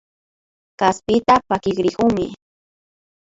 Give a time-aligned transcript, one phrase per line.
[0.79, 2.25] Kaspita pakirikunmi